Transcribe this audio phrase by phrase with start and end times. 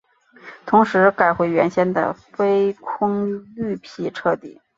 [0.65, 4.59] 同时改回原先的非空绿皮车底。